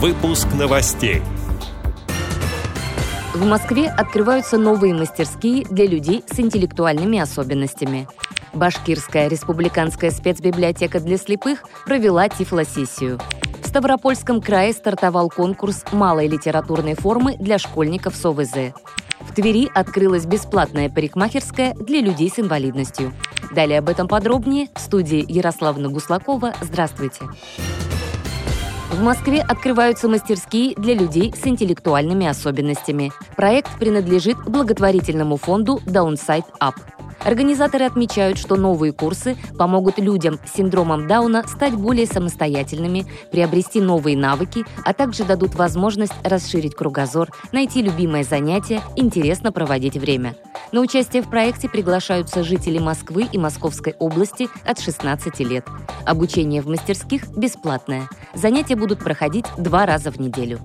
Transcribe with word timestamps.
Выпуск 0.00 0.46
новостей. 0.56 1.22
В 3.34 3.44
Москве 3.44 3.88
открываются 3.88 4.56
новые 4.56 4.94
мастерские 4.94 5.64
для 5.64 5.86
людей 5.86 6.22
с 6.30 6.38
интеллектуальными 6.38 7.18
особенностями. 7.18 8.06
Башкирская 8.52 9.26
республиканская 9.26 10.12
спецбиблиотека 10.12 11.00
для 11.00 11.18
слепых 11.18 11.64
провела 11.84 12.28
тифлосессию. 12.28 13.18
В 13.60 13.66
Ставропольском 13.66 14.40
крае 14.40 14.72
стартовал 14.72 15.30
конкурс 15.30 15.82
малой 15.90 16.28
литературной 16.28 16.94
формы 16.94 17.36
для 17.36 17.58
школьников 17.58 18.14
с 18.14 18.24
ОВЗ. 18.24 18.72
В 19.18 19.34
Твери 19.34 19.68
открылась 19.74 20.26
бесплатная 20.26 20.88
парикмахерская 20.88 21.74
для 21.74 22.00
людей 22.02 22.30
с 22.30 22.38
инвалидностью. 22.38 23.12
Далее 23.50 23.80
об 23.80 23.88
этом 23.88 24.06
подробнее 24.06 24.68
в 24.76 24.80
студии 24.80 25.24
Ярославна 25.26 25.88
Гуслакова. 25.88 26.54
Здравствуйте. 26.62 27.24
В 28.90 29.02
Москве 29.02 29.42
открываются 29.42 30.08
мастерские 30.08 30.74
для 30.74 30.94
людей 30.94 31.34
с 31.36 31.46
интеллектуальными 31.46 32.26
особенностями. 32.26 33.12
Проект 33.36 33.78
принадлежит 33.78 34.38
благотворительному 34.38 35.36
фонду 35.36 35.80
Downside 35.84 36.46
Up. 36.58 36.74
Организаторы 37.22 37.84
отмечают, 37.84 38.38
что 38.38 38.56
новые 38.56 38.92
курсы 38.92 39.36
помогут 39.58 39.98
людям 39.98 40.38
с 40.46 40.56
синдромом 40.56 41.06
Дауна 41.06 41.46
стать 41.46 41.74
более 41.74 42.06
самостоятельными, 42.06 43.04
приобрести 43.30 43.80
новые 43.82 44.16
навыки, 44.16 44.64
а 44.84 44.94
также 44.94 45.24
дадут 45.24 45.54
возможность 45.54 46.14
расширить 46.24 46.74
кругозор, 46.74 47.28
найти 47.52 47.82
любимое 47.82 48.24
занятие, 48.24 48.80
интересно 48.96 49.52
проводить 49.52 49.96
время. 49.96 50.34
На 50.70 50.80
участие 50.80 51.22
в 51.22 51.30
проекте 51.30 51.68
приглашаются 51.68 52.44
жители 52.44 52.78
Москвы 52.78 53.26
и 53.32 53.38
Московской 53.38 53.94
области 53.98 54.48
от 54.66 54.78
16 54.78 55.40
лет. 55.40 55.64
Обучение 56.04 56.60
в 56.60 56.68
мастерских 56.68 57.26
бесплатное. 57.28 58.08
Занятия 58.34 58.76
будут 58.76 58.98
проходить 58.98 59.46
два 59.56 59.86
раза 59.86 60.10
в 60.10 60.20
неделю. 60.20 60.60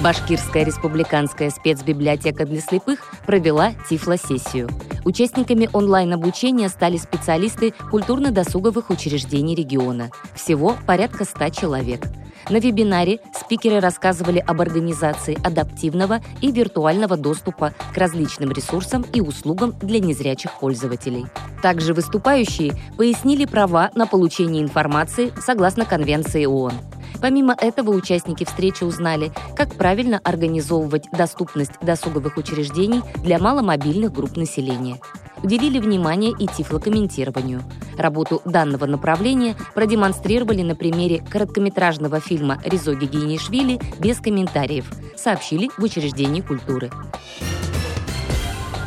Башкирская 0.00 0.64
республиканская 0.64 1.50
спецбиблиотека 1.50 2.46
для 2.46 2.60
слепых 2.60 3.12
провела 3.26 3.74
тифлосессию. 3.88 4.68
Участниками 5.04 5.68
онлайн-обучения 5.72 6.68
стали 6.68 6.96
специалисты 6.96 7.72
культурно-досуговых 7.90 8.90
учреждений 8.90 9.54
региона. 9.54 10.10
Всего 10.34 10.76
порядка 10.86 11.24
100 11.24 11.48
человек. 11.50 12.06
На 12.50 12.60
вебинаре 12.60 13.20
спикеры 13.38 13.78
рассказывали 13.78 14.38
об 14.38 14.62
организации 14.62 15.36
адаптивного 15.44 16.20
и 16.40 16.50
виртуального 16.50 17.18
доступа 17.18 17.74
к 17.92 17.96
различным 17.98 18.52
ресурсам 18.52 19.04
и 19.12 19.20
услугам 19.20 19.74
для 19.80 20.00
незрячих 20.00 20.58
пользователей. 20.58 21.26
Также 21.62 21.92
выступающие 21.92 22.72
пояснили 22.96 23.44
права 23.44 23.90
на 23.94 24.06
получение 24.06 24.62
информации 24.62 25.30
согласно 25.38 25.84
Конвенции 25.84 26.46
ООН. 26.46 26.72
Помимо 27.20 27.54
этого, 27.58 27.90
участники 27.90 28.44
встречи 28.44 28.84
узнали, 28.84 29.30
как 29.54 29.74
правильно 29.74 30.20
организовывать 30.22 31.04
доступность 31.12 31.72
досуговых 31.82 32.38
учреждений 32.38 33.02
для 33.16 33.38
маломобильных 33.38 34.12
групп 34.12 34.36
населения. 34.36 34.98
Уделили 35.42 35.78
внимание 35.78 36.32
и 36.38 36.46
тифлокомментированию. 36.46 37.62
Работу 37.96 38.42
данного 38.44 38.86
направления 38.86 39.56
продемонстрировали 39.74 40.62
на 40.62 40.74
примере 40.74 41.24
короткометражного 41.30 42.20
фильма 42.20 42.60
«Ризо 42.64 42.94
Гигиенишвили» 42.94 43.80
без 43.98 44.18
комментариев, 44.18 44.90
сообщили 45.16 45.70
в 45.76 45.82
учреждении 45.82 46.40
культуры. 46.40 46.90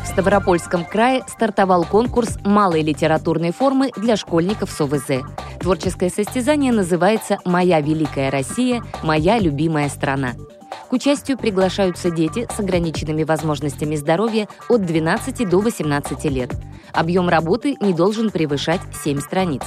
В 0.03 0.07
Ставропольском 0.07 0.83
крае 0.83 1.23
стартовал 1.27 1.85
конкурс 1.85 2.37
малой 2.43 2.81
литературной 2.81 3.51
формы 3.51 3.91
для 3.95 4.17
школьников 4.17 4.69
с 4.69 4.81
ОВЗ. 4.81 5.23
Творческое 5.59 6.09
состязание 6.09 6.73
называется 6.73 7.37
«Моя 7.45 7.79
великая 7.79 8.29
Россия. 8.29 8.83
Моя 9.03 9.39
любимая 9.39 9.87
страна». 9.87 10.33
К 10.91 10.93
участию 10.93 11.37
приглашаются 11.37 12.11
дети 12.11 12.45
с 12.53 12.59
ограниченными 12.59 13.23
возможностями 13.23 13.95
здоровья 13.95 14.49
от 14.67 14.85
12 14.85 15.47
до 15.47 15.61
18 15.61 16.25
лет. 16.25 16.51
Объем 16.91 17.29
работы 17.29 17.77
не 17.79 17.93
должен 17.93 18.29
превышать 18.29 18.81
7 19.01 19.21
страниц. 19.21 19.61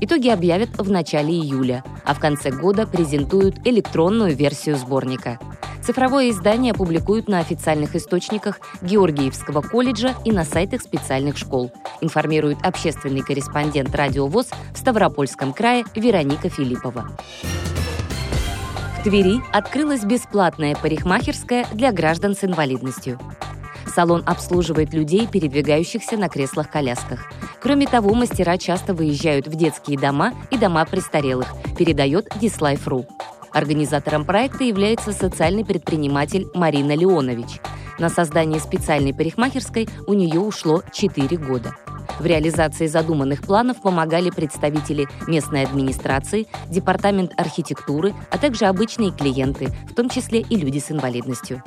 Итоги 0.00 0.28
объявят 0.28 0.70
в 0.78 0.88
начале 0.88 1.32
июля, 1.32 1.82
а 2.04 2.14
в 2.14 2.20
конце 2.20 2.52
года 2.52 2.86
презентуют 2.86 3.66
электронную 3.66 4.36
версию 4.36 4.76
сборника– 4.76 5.40
Цифровое 5.82 6.30
издание 6.30 6.74
публикуют 6.74 7.26
на 7.26 7.38
официальных 7.38 7.96
источниках 7.96 8.60
Георгиевского 8.82 9.62
колледжа 9.62 10.14
и 10.24 10.30
на 10.30 10.44
сайтах 10.44 10.82
специальных 10.82 11.38
школ, 11.38 11.72
информирует 12.00 12.58
общественный 12.62 13.22
корреспондент 13.22 13.94
«Радио 13.94 14.26
ВОЗ» 14.26 14.50
в 14.74 14.78
Ставропольском 14.78 15.52
крае 15.52 15.84
Вероника 15.96 16.48
Филиппова. 16.48 17.08
В 19.00 19.02
Твери 19.02 19.40
открылась 19.50 20.04
бесплатная 20.04 20.76
парикмахерская 20.76 21.66
для 21.72 21.90
граждан 21.90 22.36
с 22.36 22.44
инвалидностью. 22.44 23.18
Салон 23.86 24.22
обслуживает 24.26 24.92
людей, 24.92 25.26
передвигающихся 25.26 26.18
на 26.18 26.28
креслах-колясках. 26.28 27.32
Кроме 27.62 27.86
того, 27.86 28.12
мастера 28.12 28.58
часто 28.58 28.92
выезжают 28.92 29.46
в 29.46 29.54
детские 29.54 29.98
дома 29.98 30.34
и 30.50 30.58
дома 30.58 30.84
престарелых, 30.84 31.48
передает 31.78 32.26
Dislife.ru. 32.42 33.06
Организатором 33.52 34.26
проекта 34.26 34.64
является 34.64 35.12
социальный 35.12 35.64
предприниматель 35.64 36.48
Марина 36.52 36.94
Леонович. 36.94 37.58
На 37.98 38.10
создание 38.10 38.60
специальной 38.60 39.14
парикмахерской 39.14 39.88
у 40.06 40.12
нее 40.12 40.40
ушло 40.40 40.82
4 40.92 41.38
года. 41.38 41.74
В 42.20 42.26
реализации 42.26 42.86
задуманных 42.86 43.40
планов 43.40 43.80
помогали 43.80 44.28
представители 44.28 45.08
местной 45.26 45.64
администрации, 45.64 46.46
департамент 46.68 47.32
архитектуры, 47.38 48.12
а 48.30 48.36
также 48.36 48.66
обычные 48.66 49.10
клиенты, 49.10 49.68
в 49.90 49.94
том 49.94 50.10
числе 50.10 50.40
и 50.40 50.56
люди 50.56 50.78
с 50.78 50.90
инвалидностью. 50.90 51.62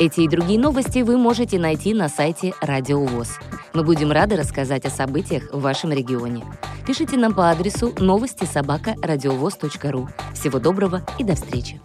Эти 0.00 0.22
и 0.22 0.28
другие 0.28 0.58
новости 0.58 1.00
вы 1.00 1.18
можете 1.18 1.58
найти 1.58 1.92
на 1.92 2.08
сайте 2.08 2.54
Радио 2.62 3.04
ВОЗ. 3.04 3.38
Мы 3.74 3.84
будем 3.84 4.10
рады 4.10 4.36
рассказать 4.36 4.86
о 4.86 4.90
событиях 4.90 5.52
в 5.52 5.60
вашем 5.60 5.92
регионе. 5.92 6.44
Пишите 6.86 7.18
нам 7.18 7.34
по 7.34 7.50
адресу 7.50 7.92
новости 7.98 8.44
собака 8.44 8.94
ру. 9.02 10.08
Всего 10.32 10.58
доброго 10.58 11.02
и 11.18 11.24
до 11.24 11.34
встречи! 11.34 11.78